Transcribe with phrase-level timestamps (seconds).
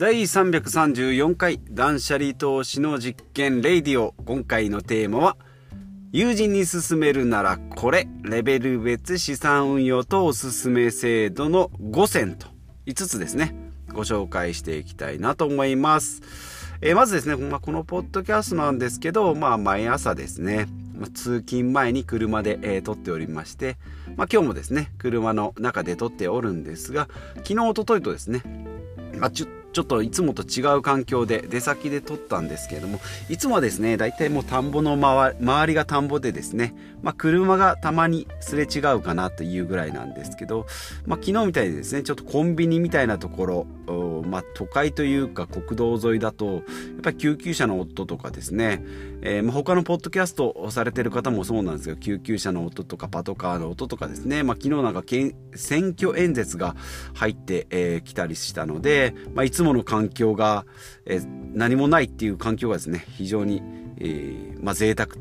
[0.00, 4.14] 第334回断捨離投資の実験レイディオ。
[4.24, 5.36] 今回のテーマは
[6.10, 12.46] 友人に勧めるならこれレベル別資産運用とおすすめ制度の5選と
[12.86, 13.54] 5つですね。
[13.92, 16.22] ご紹介していきたいなと思います、
[16.80, 23.76] えー、まずですね、まあ、このポッドキャストなんですけど、まあ、毎朝ですねま、通勤前に車で、えー、撮っておりまして、
[24.16, 27.08] まあ、今日もですね車の中で撮っておるんですが
[27.38, 28.42] 昨日おとといとですね、
[29.18, 40.66] まあ、ちょちょっといつもと違う環境で出先で撮ったんですけれどもいつもはですね大体もう田んぼの周りが田んぼでですね、まあ、車がたまにすれ違うかなというぐらいなんですけど、
[41.06, 46.62] まあ、昨日みたいにですねちょっとコンビニみたいなところ、まあ、都会というか国道沿いだとやっ
[47.02, 48.82] ぱり救急車の音とかですね、
[49.22, 55.02] えー、まあ他のポッドキャストをされてる方もそうなんですけど救急車の音とかパトカーの音とかですね、まあ、昨日なんか
[55.54, 56.74] 選挙演説が
[57.14, 60.64] 入ってき、えー、たりしたので、まあ、いつつもの環境が、
[61.04, 61.20] え、
[61.52, 63.62] 何もないっていう環境がですね非常に、
[63.98, 65.16] えーまあ、贅沢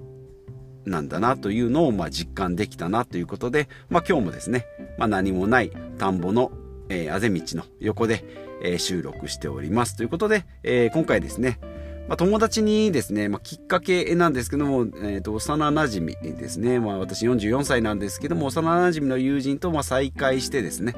[0.86, 4.66] なんだなというのを、まあ、実感できたなということで、まあ、今日もですね、
[4.98, 6.54] まあ、何もない田んぼの、
[6.88, 8.24] えー、あぜ道の横で、
[8.64, 11.60] えー、収録しておりますということで、えー、今回ですね、
[12.08, 20.96] まあ、友達にですね、まあ、きっかけなんですけども、えー、と幼なじみですね、まあ、私44歳なんですけども幼なじみの友人とまあ再会してですね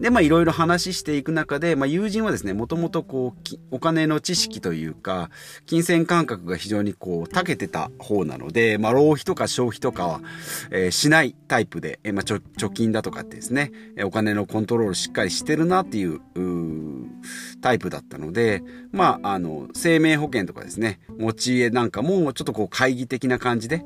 [0.00, 5.30] で、まあいろいろ話していく中で、まあ友人はですね、もともとこう、お金の知識というか、
[5.66, 10.20] 金銭感覚が非常にこう、長けてた方なので、まあ浪費とか消費とかは、
[10.70, 13.72] えー、しないタイプで、えー、まあ貯金だとかってですね、
[14.04, 16.84] お金のコントロールしっかりしてるなっていう、う
[17.60, 23.84] タイプだったので、まあ、あの、生命保険とかですね、持ち家なんかもちょっとこう、懐疑的な感じで、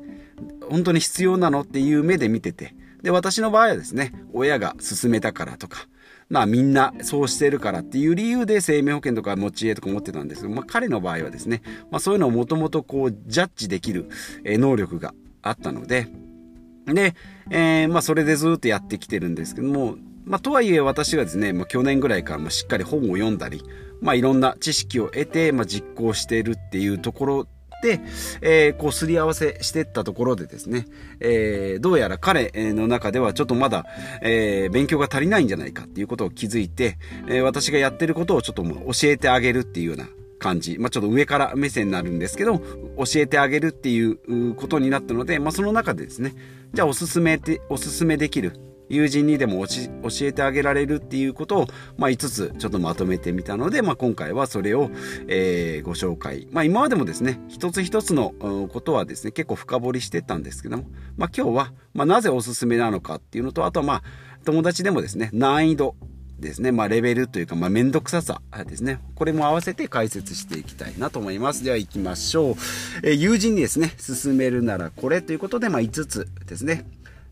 [0.69, 5.87] 本当に必要なのっていう目で見てて、で、私の場合はですね、親が勧めたからとか、
[6.29, 14.09] まあみんなそうしてるからっていう理由で生命保険とか持ち家とか持ってたんですけど、まあ彼の場合はですね、まあそういうのをもともとこうジャッジできる
[14.45, 16.07] 能力があったので、
[16.85, 17.15] で、
[17.49, 19.95] えー、まあそれでずっとやってきてるんですけども、
[20.25, 23.63] まあとはいえ私はですね、まあ去年ぐらいからもしっかり本を読んだり、
[23.99, 27.47] まあいろんな知識を得て、まあ実行しているっていうところ、
[28.41, 30.85] えー、こうすり合わせしてったところでですね、
[31.19, 33.85] えー、どうやら彼の中ではちょっとまだ、
[34.21, 36.97] えー、勉強が足りないんじゃないかっていうことを気づいて、
[37.27, 40.07] え私がやってることをちょっともう教えてあげるっていうような
[40.39, 40.77] 感じ。
[40.79, 46.33] まあ、ちょっと上から目線になるんですけど、教えてあげるっていうことになったので、まあ、その中でですね、
[46.73, 51.67] じゃあおすすめて、おすすめできる友人にでも教えてあげられるっていうことを、
[51.97, 54.89] まあ、5つちょっとまとめてみたので、まあ、今回はそれを、
[55.27, 56.47] えー、ご紹介。
[56.51, 58.31] まあ、今までもですね、一つ一つの
[58.71, 60.85] ことはですね、結構深掘りしてたんですけども、
[61.17, 64.03] まあ、今日は、まあ、なぜおすすめなのかっていうのと、あとはまあ、
[64.45, 65.95] 友達でもですね、難易度
[66.39, 68.99] ですね、まあ、レベルというか、まあ、めんどくささですね。
[69.15, 71.63] これも合わせて解説していきたいなと思います。
[71.63, 72.55] では行きましょう。
[73.03, 76.85] えー、友人にですね、進めるならこれということで、まあ、5つですね。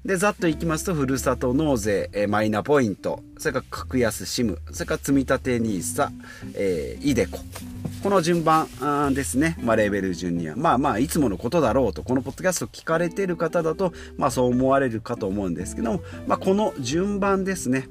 [0.07, 6.09] で、ざっといきますと、ふるさと納税、えマイナポイント、それから格安 SIM、それから積立 NISA、
[6.53, 7.39] えー、イデコ。
[8.01, 8.69] この順番
[9.13, 9.57] ですね。
[9.61, 10.55] まあ、レベル順には。
[10.55, 17.89] まあまあ、いつものことだろうと、このポッドキャスト聞かれてる方だと、まあそう思われるかと思うんですけども、まあこの順番ですね。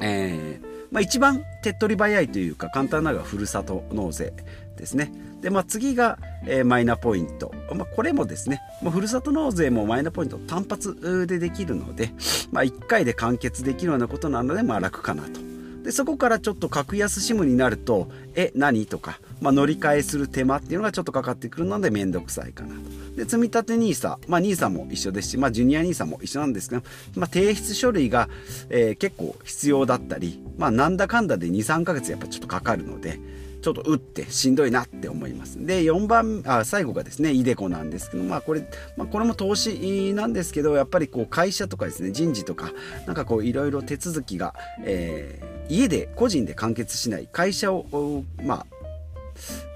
[0.00, 4.32] えー、まあ一番手っ取り早いというか、簡単なのがふるさと納税
[4.80, 5.12] ですね。
[5.42, 7.52] で、まあ、次が、えー、マイナポイント。
[7.74, 12.12] まあ、これもですね、まあ、ふるさと納税もマイナポイント単発でできるので、
[12.50, 15.40] まあ、1回で完結できるようなことなので、まあ、楽かなと。
[15.82, 22.80] で、そこからちょっと格安 SIM になると、え、何とか、まあ、乗り換えする手間っていうのがちょっとかかってくるので、めんどくさいかなと。
[23.16, 26.82] で、積立 NISA、まあ、NISA も一緒ですし、まあ、ジュニア NISA も一緒なんですけど、
[27.16, 28.28] まあ、提出書類が、
[28.68, 33.18] えー、結構必要だったり、まあ、なんだかんだで2、3ヶ月やっぱちょっとかかるので、
[33.60, 35.64] ちょっと打ってしんどいなって思います。
[35.64, 42.72] で、4番、あ、最後がですね、イデコなんですけど、まあこれ、まあこれも投資なんですけど、やっぱりこう会社とかですね、人事とか、
[43.06, 44.54] なんかこういろいろ手続きが、
[44.84, 48.66] えー、家で個人で完結しない会社を、まあ、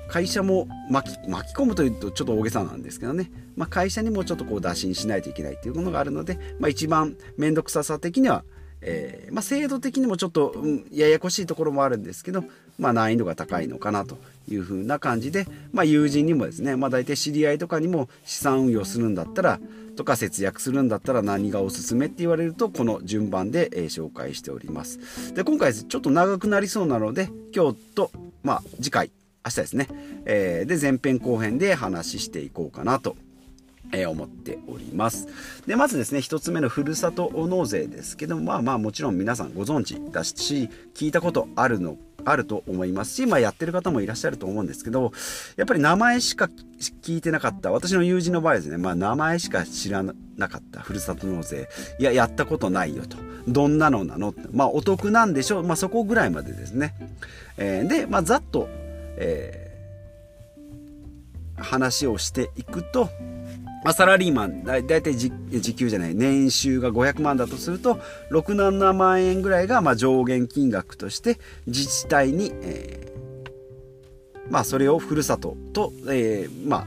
[0.09, 8.45] 会社も巻き巻き込むというとちょっと大げさなんですけどね、まあ、会社にもちょっとこう打診しないといけないというものがあるので、まあ、一番面倒くささ的には
[8.87, 12.45] えー、まあ、制度的にもちょっと、うん、ややこしいところもあるんですけど、
[12.79, 14.19] まあ、難易度が高いのかなと
[14.49, 19.61] いうふうな感じで、まあ、友人にもですね、まあ、大体知り合いとかにも資産運用するんだったら
[19.97, 28.11] とか節約するんだったら何がおすすめって言われるとこの順番で、えー、紹介しておりますで今回ちょっと長くなりそうなので今日と、
[28.43, 29.11] まあ、次回
[29.45, 29.89] 明日ですね、
[30.27, 33.17] えー、で前編後編で話していこうかなと
[33.93, 35.29] え、思っております。
[35.67, 45.13] で、まずですね、一つ目のふるさと納税ですけども、まあまあもちろん皆さんご存知だし、聞いたことあるのあると思いますし、まあ、やってる方もいらっしゃると思うんですけど、
[45.57, 46.49] やっぱり名前しか
[47.03, 51.69] 聞いてなかった、私の友人の場合ですね、まあ、名前しか知らなかった、ふるさと納税。
[51.99, 53.17] いや、やったことないよと。
[53.47, 55.63] どんなのなのまあ、お得なんでしょう。
[55.65, 56.95] まあ、そこぐらいまでですね。
[57.59, 58.69] えー、で、まあ、ざっと、
[59.17, 63.11] えー、話をしていくと、
[63.85, 65.31] ま、サラリーマンだいたい時
[65.75, 68.01] 給じゃない年収が500万だとすると
[68.31, 76.87] 67万円ぐらいがま上限金額として自治体に、えー、まあそれをふるさとと、えー、まあ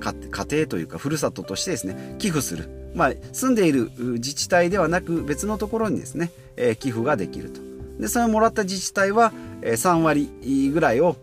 [0.00, 0.12] 家
[0.50, 7.60] 庭というかふるさととしてですね寄付する、まあ、住んでいる自治体ではなく別のところにですね、えー、寄付ができると。
[8.00, 10.28] でそれをもらった自治体は、え、3割
[10.72, 11.16] ぐらいを、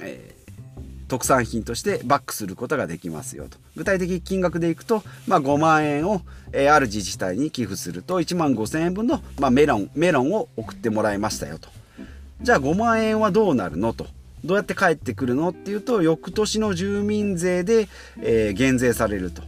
[0.00, 0.35] えー
[1.08, 3.58] 特産品としてバックすることができますよと。
[3.76, 6.22] 具体的金額でいくと、まあ、5万円を、
[6.52, 11.68] えー、ある自治体に寄付すると1万5000円分の、まあ、メロン、メロンを送ってもらいましたよと。
[12.42, 14.06] じゃあ5万円はどうなるのと。
[14.44, 17.88] どうやって返ってくるのっていうと、翌年の住民税で、
[18.22, 19.42] えー、減税されると。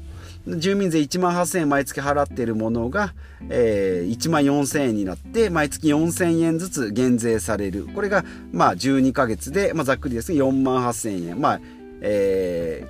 [0.56, 3.12] 住民税1万8000円毎月払っているものが、
[3.50, 7.88] えー、1万4000円になって毎月4000円ずつ減税される。
[7.94, 11.40] これがまあ12ヶ月で、まあ、ざっくりですね4万8000円。
[11.40, 11.60] まあ
[12.00, 12.86] え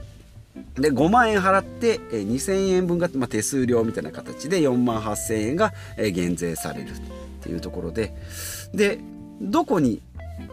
[0.76, 6.92] ー、で5万円払って2000円分が、まあ、手数料みたいな形で4万8000円が減税されるっ
[7.40, 8.14] ていうところで。
[8.72, 9.00] で
[9.40, 10.02] どこに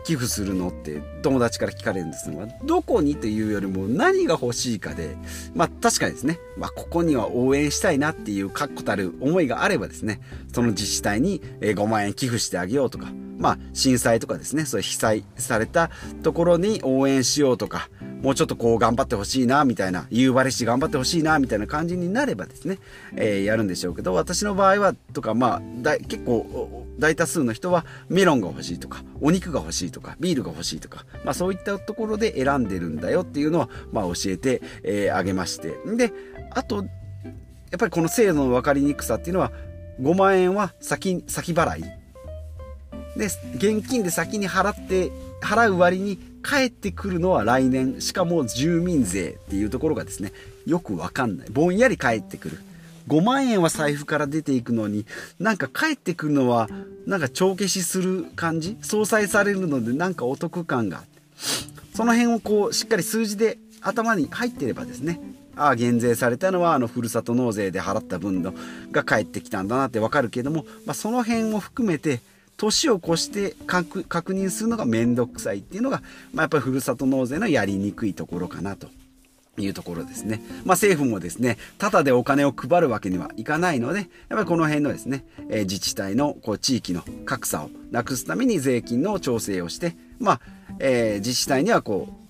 [0.03, 5.15] 寄付するのって友達から聞かれるんですが、どこにというよりも何が欲しいかで、
[5.53, 10.19] まあ確かにですね、まあここには応援したいなっていう確固たる思いがあればですね、
[10.53, 15.89] その自治体に5万円寄付してあげようとか、まあ震災とかですね、そういう被災された
[16.23, 17.89] ところに応援しようとか、
[18.25, 22.80] もうちょっとこう頑張ってほしいな、みたいな、夕張市頑張ってほしいな、みたいな感じになればですね、
[23.16, 35.75] えー、やるんでしょうけど、私の場合は、とかまあ、だ結構、大多数の人はメロンが欲しいとか、お肉が欲しいとか、ビールが欲しいとか、まあそういったところで選んでるんだよっていうのは、まあ教えて、えー、あげまして。
[35.95, 36.12] で、
[36.50, 36.86] あと、やっ
[37.77, 39.51] ぱりこの制度の分かりにくさっていうのは、
[40.01, 41.83] 5万円は先、先払い。
[43.16, 43.25] で、
[43.56, 45.12] 現金で先に払って、
[45.44, 50.31] 払う割に帰ってくるのは来年、しかも住民税っていうところがですね、
[50.68, 51.47] よくわかんない。
[51.50, 52.59] ぼんやり帰ってくる。
[53.07, 55.06] 5万円は財布から出ていくのに、
[55.39, 56.69] なんか帰ってくるのは、
[57.07, 58.77] なんか帳消しする感じ？
[58.81, 61.03] 相殺されるのでなんかお得感が。
[61.95, 65.19] その辺をこう、しっかり数字で頭に入ってればですね、
[65.56, 68.53] ああ、減税されたのは、あの、ふるさと納税で払った分の
[68.91, 72.21] が返ってきたんだなってわかるけども、まあ、その辺を含めて、
[72.57, 76.01] 年を越して確認するのがめんどくさいっていうのが、
[76.33, 78.87] まあ、やっぱりふるさと納税のやりにくいところかなと。
[79.61, 80.41] いうところですね。
[80.65, 90.41] まあ、政府もですね、ただでお金を配るわけにはいかないので、やっぱりこの辺のですね、えー、自治体のこう地域の格差をなくすために税金の調整をして、まあ、
[90.79, 92.25] えー、自治体にはこう、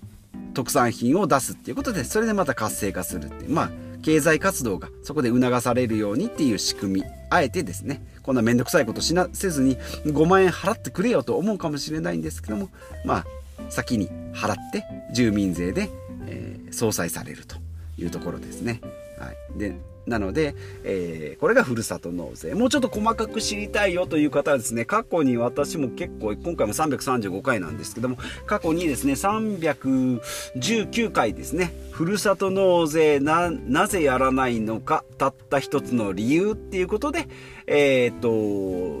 [0.54, 3.70] 特産品を出すっていうことで、それでまた活性化するっていう、まあ、
[4.02, 12.70] 経済活動がそこで促されるようにっていう仕組み、あえてですね、こんな面倒くさいことしな、せずに5万円払ってくれよと思うかもしれないんですけども、
[13.04, 13.24] まあ、
[13.70, 15.90] 先に払って住民税で
[16.26, 17.56] えー、相殺されると
[17.98, 18.80] いうところですね。
[19.18, 19.76] はい、で
[20.06, 20.54] なので、
[20.84, 22.54] えー、これがふるさと納税。
[22.54, 28.16] もうちょっと細かく知りたいよという方はですね、過去に私も結構、今回も335回なんですけども、
[28.46, 37.28] 過去にですね、319回ですね、ふるさと納税な、なぜやらないのか、たった一つの理由っていうことで、
[37.66, 38.28] えー、っと、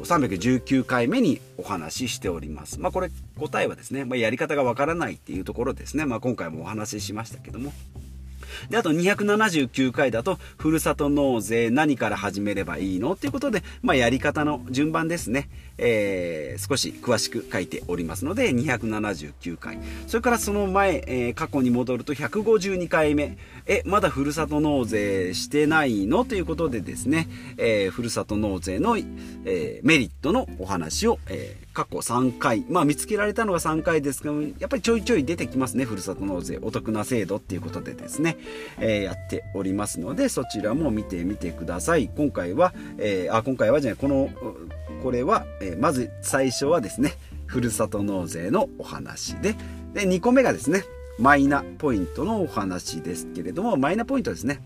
[0.04, 2.80] 319回目にお話ししております。
[2.80, 6.04] まあこれ答えはですね、まあ、やり方がわからないっていうところですね。
[6.04, 7.72] まあ今回もお話ししましたけども。
[8.70, 13.12] で、あと279回だと、ふるさと納税何から始めればいいの？
[13.12, 15.48] っていうことで、まあ、やり方の順番ですね。
[15.78, 19.78] えー、少し詳しく書いておりますので、279回。
[20.06, 23.36] それからその前、えー、過去に戻ると152回目。
[23.66, 26.24] え、まだふるさと納税してないの？
[26.24, 38.38] ということでですね、えー、ふるさと納税の、え、メリットのお話を、えー、過去3回、まあ見つけられたのが3回ですけどやっぱりちょいちょい出てきますね、ふるさと納税、お得な制度っていうことでですね、
[38.78, 42.08] えー、やっておりますので、そちらも見てみてください。
[42.16, 44.30] 今回は、えー、あ、今回はじゃない、この、
[45.02, 47.12] これは、えー、まず最初はですね、
[47.44, 49.54] ふるさと納税のお話で、
[49.92, 50.84] で、2個目がですね、
[51.18, 54.62] マイナポイントのお話ですけれども、マイナポイントですね。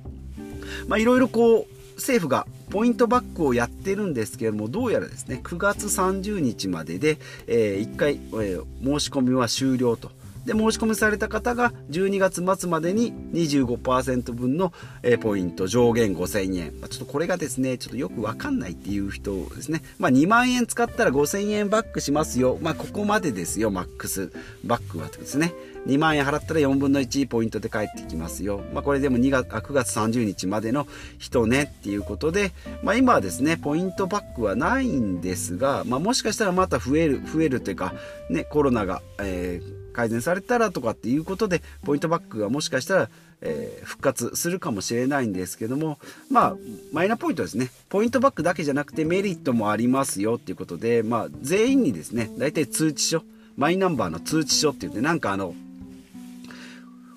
[0.86, 10.10] まあいろいろこう、政府がポイントバックをやってるんですけれども、どうやらですね、9月30日までで、えー、1回、えー、申し込みは終了と。
[10.44, 14.72] で申し込みされた方が12月末までに25%分の、
[15.20, 24.32] ポイント上限5000円、ま、ちょっとこれがですねちょっとよくわかんないっていう人ですね、まあ、2万円使ったら5000円バックしますよ、まあ、ここまでですよマックス。
[24.64, 25.52] バックはですね。
[25.86, 28.62] 2万円払ったら4分の1ポイントで返ってきますよ。
[28.72, 30.86] まあ、これでも2月9月30日までの
[31.18, 37.94] 人ねっていうことで、まあ、今はですね、ポイントバックはないんですが、まあ、もしかしたらまた増える、増えるというか、
[38.28, 43.10] ね、コロナが、えー、改善されたらとかっていうことで、ポイントバックがもしかしたら、
[43.42, 45.98] えー、復活するかもしれないんですけども、
[46.30, 46.56] まあ、
[46.92, 47.70] マイナポイントですね。
[47.88, 53.22] ポイントバックだけじゃなくてメリットもありますよっていうことで、まあ、全員にですね、大体通知書、
[53.56, 55.54] マイナンバーの通知書って言って、なんかあの、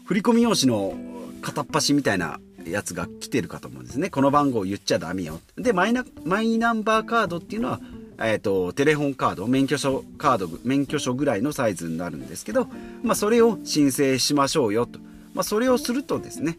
[0.06, 0.94] 振込用紙の
[1.42, 4.10] 片っ端みたいなやつが来てるかと思うんですね。
[4.10, 5.40] この番号言っちゃダメよ。
[5.58, 7.80] で、マイナ、マイナンバーカードっていうのは、
[8.24, 12.68] えっ、ー、と、テレホンカード、免許証カード、免許証ぐらいのサイズになるんですけど、
[13.04, 15.00] まあ、それを申請しましょうよと。
[15.34, 16.58] まあ、それをするとですね、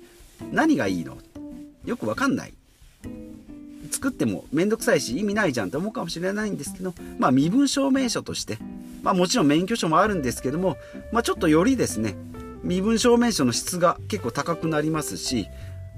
[0.53, 1.17] 何がいいの？
[1.85, 2.53] よくわかんない。
[3.91, 8.59] 作ってもめんどくさいし意味ないじゃんって思うかもしれないんですけど、まあ、身分証明書として、
[9.03, 10.77] まあ、もちろん免許証もあるんですけども、
[11.13, 12.17] まあ、ちょっとよりですね、
[12.63, 15.47] 身分証明書の質が結構高くなりますし、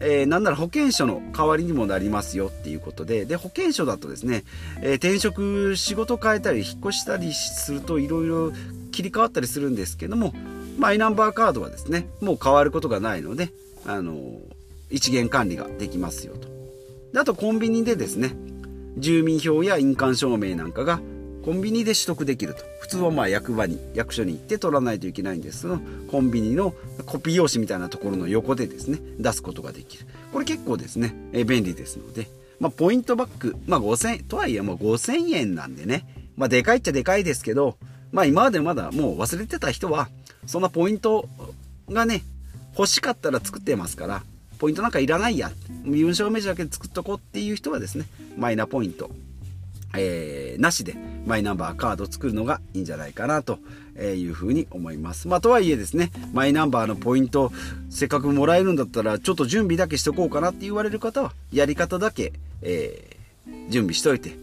[0.00, 4.45] えー、なんなら保険証の代わりにもなりますよっていうことで、で、保険証だとですね、
[4.83, 8.53] えー、転職、仕事変えたり、引っ越したりするといろいろ
[8.93, 10.35] 切り替わったりするんですけども、
[10.79, 13.50] マイナンバーカードはですね、もう変わることがないので、
[13.87, 14.38] あのー、
[14.91, 16.49] 一元管理ができますよと。
[17.12, 18.37] であとコンビニでですね、
[18.99, 21.00] 住民票や印鑑証明なんかが
[21.47, 22.65] コンビニで取得できると。
[22.81, 26.75] 普通はまあ役場に役所に行って取らないといけないんですがコンビニの
[27.07, 30.07] コピー用紙みたいなところの横でですね出すことができる。
[30.33, 32.26] これ結構ですね、え便利ですので、
[32.59, 36.05] まあ、ポイントバック、まあ、5000とはいえもう5000円なんでね、
[36.37, 37.76] まあ、でかいっちゃでかいですけど、
[38.11, 40.09] まあ、今までまだもう忘れてた人は
[40.47, 41.29] そんなポイント
[41.88, 42.23] がね
[42.76, 44.23] 欲しかったら作ってますから
[44.59, 45.53] ポイントなんかいらないや
[45.85, 49.11] 身分証明書だけで作っとこうっていう人はですねマイナポイント
[49.99, 53.59] えー、なしでマイナンバーカード作るのがいいんじゃないかなと
[54.00, 55.28] いうふうに思います。
[55.28, 57.52] まあ、とはいえですね、マイナンバーのポイント、
[57.90, 64.37] せっかくもらえるんだったら、ちょっと準備だけしとこうかなって言われる方は、やり方だけ、えー、準備しといて、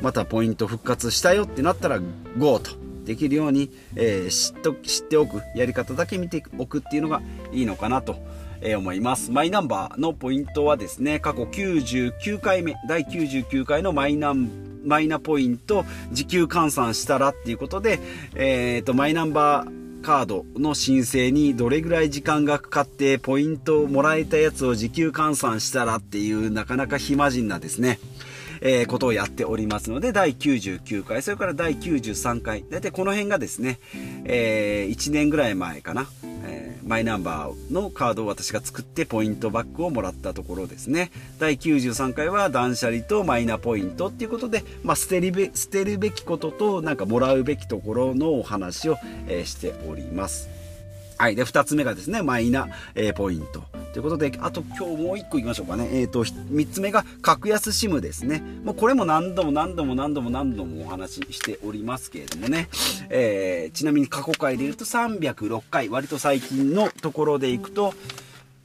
[0.00, 2.00] またポイント復活したよってなったら、
[2.38, 2.70] GO と
[3.04, 7.20] できるように、えー、知っと知っておく、やり方だけ見ておくっていうのが
[7.52, 8.16] いいのかなと。
[8.62, 9.30] え、思います。
[9.30, 18.00] マイナンバーのポイントはですね、過去99回目、第99回のマイナンマイナポイント時給換算したらっていうことで、
[18.34, 27.98] え、ー、と、マイナンバーカードの申請にどれぐらい時間がかかってポイントをもらえたやつを時給換算したらっていうなかなか暇人なですね、
[28.60, 33.78] えー、ことをやっておりますので、第99回、それから第93回、大体この辺がですね、
[34.24, 36.06] えー、1年ぐらい前かな、
[36.90, 41.12] マイナンバーのカードを私が作ってポイントバックをもらったところですね。
[41.38, 48.96] 第93回は断捨離とマイナポイントっていうことで、まあ、捨てるべ捨てるべきこととなんかもらうべきところのお話を、
[49.28, 50.59] えー、しております。
[51.20, 51.36] はい。
[51.36, 53.62] で、2つ目がですね、マイナ、えー、ポイント。
[53.92, 55.86] ということで、あと今日もう1個いきましょうかね。
[55.92, 58.42] えっ、ー、と、3つ目が格安 SIM ですね。
[58.64, 62.70] もうこれも何度も何度も何度も何度もお話ししておりますけれどもね。
[63.10, 67.92] えー、ちなみに過去回で言うと306回、割と最近のところでいくと、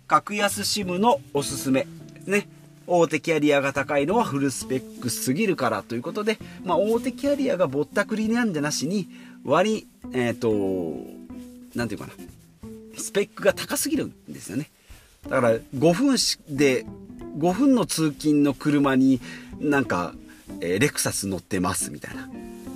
[0.08, 1.86] 格安 SIM のおすすめ
[2.26, 2.48] ね。
[2.88, 9.10] 大手キャリアが高いのはフルスペックすぎるからということで、まあ、大手キャリアがぼったくりなんじゃなしに、
[9.44, 11.26] 割り、えっ、ー、と、
[11.76, 12.14] なんていうかな。
[12.98, 14.70] スペックが高すぎるんですよね。
[15.24, 16.18] だから5分
[16.50, 16.86] で、
[17.38, 19.20] 5分の通勤の車に
[19.60, 20.14] なんか、
[20.62, 22.30] えー、レクサス乗ってますみたいな。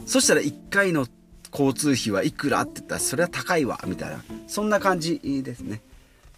[0.05, 1.07] そしたら1回の
[1.51, 4.23] 交通費はいくらって言ったらそれは高いわみたいな。
[4.47, 5.81] そんな感じですね。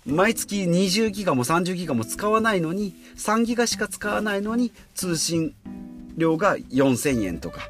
[0.05, 5.53] 毎月20ギガも30ギガも使わないのに、3ギガしか使わないのに通信
[6.17, 7.61] 料が4000円とか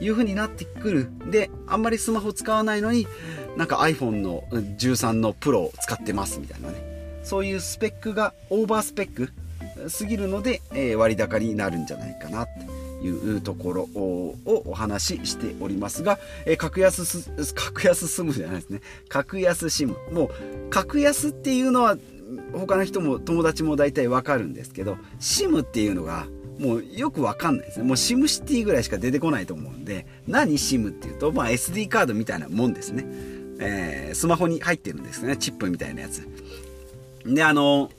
[0.00, 1.10] いう風になってくる。
[1.30, 3.06] で、あんまりスマホ使わないのに、
[3.56, 7.20] なんか iPhone の13のプロを使ってますみたいなね。
[7.22, 9.32] そういうスペックがオーバースペック
[9.88, 12.48] すぎるので、え、割高になるんじゃないかなっ
[13.00, 18.80] ていうところをお話ししておりますが、え、格安す、格安スムじゃないですね。
[19.08, 19.96] 格安シム。
[20.12, 20.30] もう、
[20.70, 21.96] 格安っていうのは
[22.52, 26.26] 他の人も友達も大体わかるんですけど、シムっていうのが
[26.58, 27.86] もうよくわかんないですね。
[27.86, 33.04] もうシムシティぐらいしか出てこないと思うんで、何シムっていうと、まあ SD カードみたいなもんですね。
[33.62, 35.36] えー、スマホに入ってるんですね。
[35.36, 36.26] チップみたいなやつ。
[37.24, 37.90] で、あの、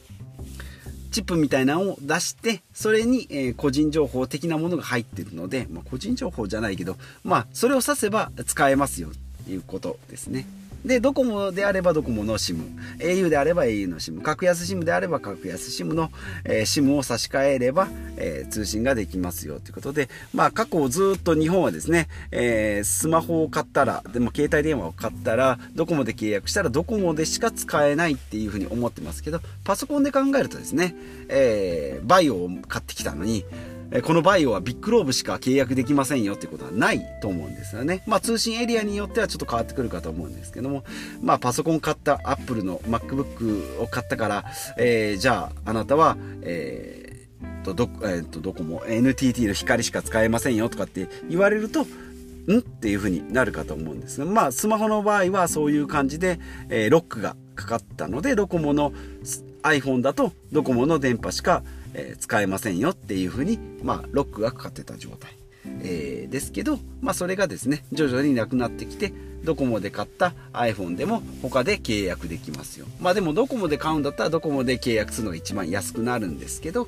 [1.11, 10.47] チップみたいなのを出して、それに、えー、個人情報的なものが入ってるので、まあ、個人情報じゃないけど、まあ、それを指せば使えますよっていうことですね。
[10.85, 12.57] で、ドコモであればドコモの SIM、
[12.99, 16.11] au であれば au の SIM、格安 SIM であれば格安 SIM の、
[16.43, 17.87] え、SIM を差し替えれば、
[18.17, 30.95] えー、通信ができますよということで、まあ過去ずっと日本はですね、えー、スマホを買ったら、でも携帯電話を買ったら、ドコモで契約したらドコモでしか使えないっていうふうに思ってますけど、パソコンで考えるとですね、
[31.29, 33.45] えー、バイオを買ってきたのに、
[34.01, 38.03] このバイオはビッグローブしか契約できませんよってことはないと思うんですよね。
[38.07, 40.83] まあ通信エリアによってはちょっと変わってくるかと思うんですけども、
[41.21, 44.45] まあパソコン買った、アップルの MacBook を買ったから、
[44.77, 51.85] えー、じゃああなたは、えー、とど、えー、とどこも NTT の光しか使えませんよとかって言われると、ん？
[52.59, 58.91] っていう風になるかと思うんですが、まあスマホの場合はそういう感じで、えー、ロックがかかったので、ドコモの
[59.61, 65.31] iPhone だとドコモの電波しか使えー、使えませんよっていうふうに、まあ、ロックがかかってた状態、
[65.81, 72.85] えー、ですけど、まあ、それがですね徐々になくなってきてドコモで買った iPhone でも他で契約できますよ。
[73.01, 76.87] まあでもドコモで買うんだったらドコモで契約するのが一番安くなるんですけど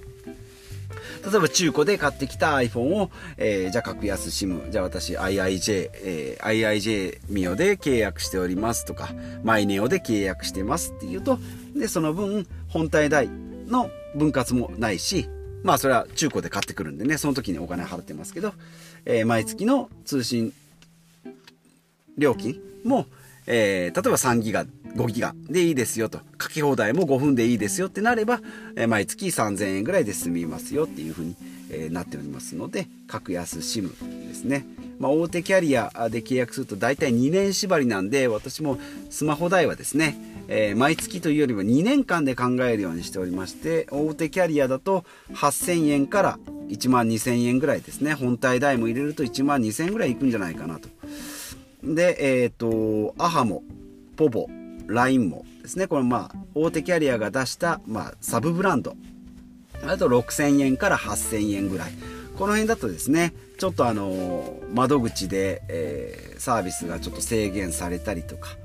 [1.25, 9.09] 例えば中古で買ってきた iPhone を、えー、じゃあ格安 SIM、じゃあ私 IIJ、えー、IIJ ミオで契約しておりますとか、
[9.43, 11.39] マイネオで契約してますっていうと、
[11.75, 13.27] で、その分本体代
[13.67, 15.29] の分割もないし、
[15.63, 18.53] まあそれは中古で買ってくるんでね、その時にお金払ってますけど、
[19.05, 20.53] えー、毎月の通信
[22.17, 23.05] 料金も、
[23.47, 28.41] えー、例えば3ギガ、5ギガでいいですよと、書き放題も5分でいいですよってなれば、
[28.75, 31.35] えー、毎月3000円ぐらいで済みますよっていうふうに、
[31.69, 33.91] えー、なっておりますので、格安 SIM
[34.35, 34.65] ですね。
[34.99, 38.77] まあ、大手キャリアで契約すると大体2年縛りなんで、私も
[39.09, 40.15] スマホ代はですね、
[40.47, 46.39] えー、毎月というよりも2年間で考えるようにしておりまして大手キャリアだと8000円から
[46.69, 48.13] 1万2000円ぐらいですね。
[48.13, 50.89] 本体代も入れると1万2000円ぐらいいくんじゃないかなと。
[51.83, 53.63] でえっ、ー、とアハモ
[54.15, 54.47] ポボ
[54.87, 55.87] LINE もですね。
[55.87, 58.95] これまあ大手キャリアが出した、まあ、サブブランド。
[59.83, 61.91] あと6000円から8000円ぐらい。
[62.37, 68.57] この辺だとですねちょっとあの窓口で、えー、サービスがちょっと制限されたりとか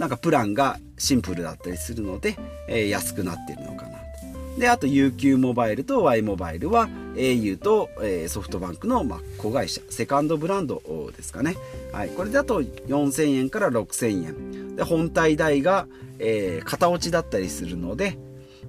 [0.00, 2.36] なんかプランがシンプルだったりするので、
[2.68, 4.58] えー、安くなってるのかなと。
[4.58, 10.82] で、あと UQ モバイルと Y モバイルは au と、えー、ソフトバンクの、まあ、子会社、セカンドブランド
[11.14, 11.56] ですかね。
[11.92, 12.08] はい。
[12.10, 14.76] これだと4000円から6000円。
[14.76, 15.86] で、本体代が、
[16.18, 18.18] えー、型落ちだったりするので、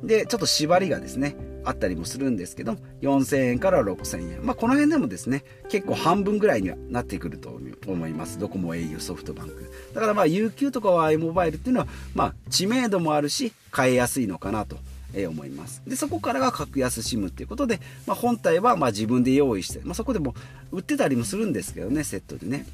[0.03, 4.45] で、ちょっと縛りがですね、あったりもするんですけど、4000円から6000円。
[4.45, 8.39] まあ、この辺でもですね、結構半分ぐらいにはなってくると思います。
[8.39, 9.71] ドコモ、au、ソフトバンク。
[9.93, 14.77] だからまあ、UQ とか Y モバイルっていうのは、まあ、知名度もあるし、買いやすいのかなと。
[15.13, 20.33] え思いますでそこからが格安 SIM っていうことで、まあ、本体はま自分で用意して、まあ、そこでも
[20.71, 22.65] 売ってたりもするんですけどねセットでね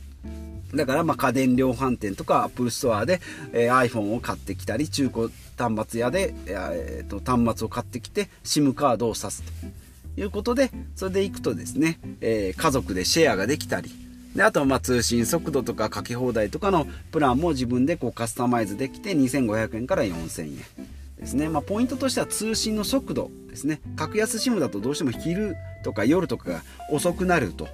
[0.74, 3.22] だからま家電量販店とか Apple Store で、
[3.54, 13.90] えー、iPhone を買ってきたり中古端末屋で、えー、と端末を買ってきて SIM カードを挿すということでそれでいくとですね、えー、家族でシェアができたり
[14.36, 23.82] であとはま通信速度とかかけ放題とかのプランも自分でこうカスタマイズできて2500円から4000円ですね、まあ、ポイントとしては通信の速度ですね。
[23.96, 27.68] 格安 SIM だとどうしても昼とか夜とかが遅くなると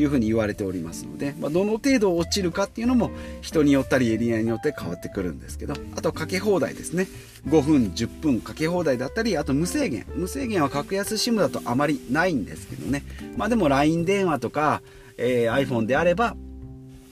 [0.00, 7.06] いうふうに言われておりますので、まあ、どの程度落ちるかっていうのも人によったりエリアによって変わってくるんですけどあとかけ放題ですね。
[7.46, 10.06] 5分10分かけ放題だったりあと無制限。
[10.14, 13.02] 無制限は格安 SIM だとあまりないんですけどね。
[13.36, 14.82] まあでも LINE 電話とか、
[15.16, 16.36] えー、iPhone であれば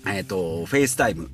[0.07, 1.29] えっ、ー、と FaceTime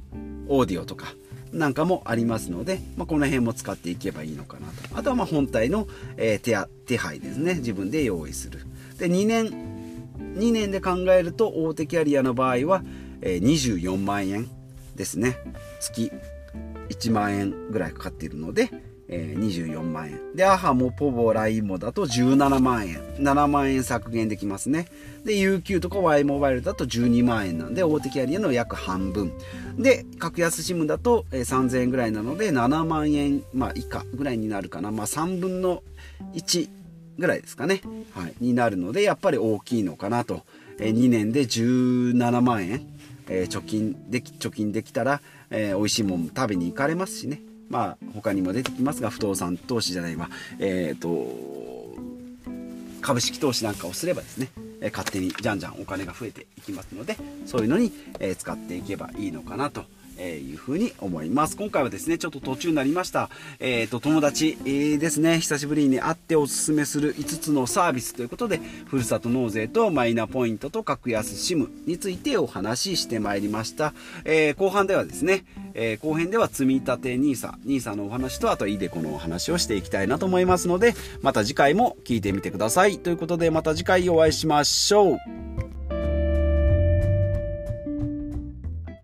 [0.49, 1.15] オーディオとか
[1.53, 4.99] なんかもありますので、まあ、この辺も使っていけばいいのかなと。
[4.99, 5.87] あとはま本体の、
[6.17, 7.57] えー、手手配ですね。
[7.57, 8.61] 自分で用意する。
[8.99, 9.72] で2年
[10.37, 12.83] 2年で考えると大手キャリアの場合は、
[13.21, 14.49] 24万円
[14.97, 15.37] ですね。
[15.81, 16.11] 月
[16.89, 18.71] 1万円ぐらいかかっているので、
[19.09, 24.87] 24万円でアハもポボ LINE もだと17万円7万円削減できますね。
[25.25, 29.33] で UQ とか Y モバイルだと12万円なんで大手キャリアの約半分。
[29.77, 35.83] で格安 SIM だと、3000円ぐらいなので7万円、まあ、以下ぐらいになるかな、まあ、3分の
[36.35, 36.69] 1
[37.19, 40.43] ぐらいですかね、はい、になるのでやっぱり大きいのかなと、
[40.79, 42.87] え、2年で17万円、
[43.29, 45.21] えー、貯金でき貯金できたら、
[45.51, 47.41] えー、美味しいもん食べに行かれますしね。
[47.69, 50.29] まあ他にも出てきますが不動産投資じゃないわ。
[50.59, 51.73] えっ、ー、と
[53.01, 54.49] 株式投資なんかをすればですね。
[54.93, 57.93] 勝手にじゃんじゃんお金が増えていきますのでそういうのに、
[58.37, 59.85] 使っていけばいいのかなと。
[60.19, 61.57] えいうふうに思います。
[61.57, 63.31] 今回はですね、ちょっと途中になりました。
[63.61, 73.95] えっ、ー、と、友達、ですね、久しぶりに会っておすすめする5つのサービスということで、ふるさと納税とマイナポイントと格安 SIM についてお話ししてまいりました。
[74.25, 75.45] えー、後半ではですね、
[75.75, 82.99] えー、後編では積立 NISA、NISA のお話とあとイデコのお話をしていきたいなと思いますので、また次回も聞いてみてください。
[82.99, 85.42] ということでまた次回お会いしましょう。